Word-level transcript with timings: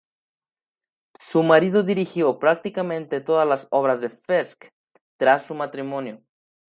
Su 1.19 1.43
marido 1.43 1.83
dirigió 1.83 2.39
prácticamente 2.39 3.21
todas 3.21 3.47
las 3.47 3.67
obras 3.69 4.01
de 4.01 4.09
Fiske 4.09 4.71
tras 5.19 5.45
su 5.45 5.53
matrimonio. 5.53 6.23